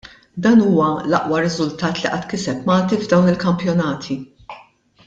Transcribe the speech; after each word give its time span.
Dan 0.45 0.61
huwa 0.67 0.87
l-aqwa 1.11 1.41
riżultat 1.45 2.01
li 2.01 2.07
qatt 2.15 2.27
kiseb 2.33 2.67
Malti 2.73 3.01
f'dawn 3.05 3.31
il-kampjonati. 3.35 4.21